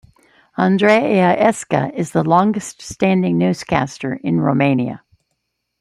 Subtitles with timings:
[0.57, 5.03] Andreea Esca is the longest-standing newscaster in Romania.